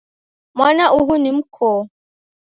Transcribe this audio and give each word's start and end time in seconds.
Mwana 0.55 0.93
uhu 0.93 1.17
ni 1.17 1.31
mkoo 1.31 1.87